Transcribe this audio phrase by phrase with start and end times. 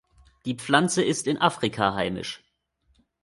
[0.45, 2.43] Die Pflanze ist in Afrika heimisch.